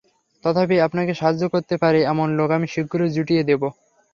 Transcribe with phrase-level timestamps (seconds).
[0.43, 3.61] তথাপি আপনাকে সাহায্য করতে পারে, এমন লোক আমি শীঘ্রই জুটিয়ে দেব।